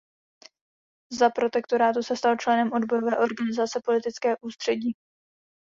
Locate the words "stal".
2.15-2.35